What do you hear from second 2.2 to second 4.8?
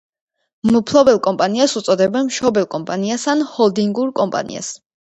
მშობელ კომპანიას ან ჰოლდინგურ კომპანიას.